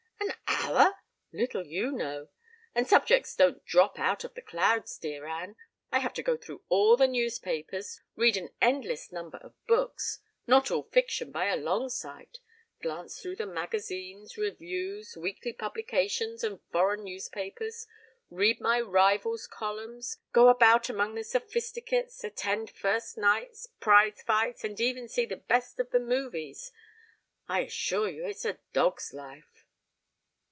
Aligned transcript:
"An 0.21 0.77
hour! 0.77 0.93
Little 1.33 1.65
you 1.65 1.91
know. 1.91 2.29
And 2.75 2.87
subjects 2.87 3.35
don't 3.35 3.65
drop 3.65 3.99
out 3.99 4.23
of 4.23 4.33
the 4.35 4.41
clouds, 4.41 4.97
dear 4.97 5.25
Anne. 5.25 5.55
I 5.91 5.99
have 5.99 6.13
to 6.13 6.23
go 6.23 6.37
through 6.37 6.63
all 6.69 6.95
the 6.95 7.07
newspapers, 7.07 8.01
read 8.15 8.37
an 8.37 8.51
endless 8.61 9.11
number 9.11 9.37
of 9.39 9.53
books 9.67 10.19
not 10.47 10.71
all 10.71 10.83
fiction 10.83 11.31
by 11.31 11.47
a 11.47 11.57
long 11.57 11.89
sight 11.89 12.39
glance 12.81 13.19
through 13.19 13.35
the 13.37 13.45
magazines, 13.45 14.37
reviews, 14.37 15.17
weekly 15.17 15.51
publications 15.51 16.41
and 16.41 16.61
foreign 16.71 17.03
newspapers, 17.03 17.87
read 18.29 18.61
my 18.61 18.79
rivals' 18.79 19.47
columns, 19.47 20.19
go 20.31 20.47
about 20.47 20.89
among 20.89 21.15
the 21.15 21.23
Sophisticates, 21.23 22.23
attend 22.23 22.69
first 22.69 23.17
nights, 23.17 23.67
prize 23.81 24.21
fights, 24.21 24.63
and 24.63 24.79
even 24.79 25.09
see 25.09 25.25
the 25.25 25.35
best 25.37 25.79
of 25.79 25.91
the 25.91 25.99
movies. 25.99 26.71
I 27.49 27.61
assure 27.61 28.07
you 28.09 28.25
it's 28.25 28.45
a 28.45 28.59
dog's 28.71 29.13
life." 29.13 29.65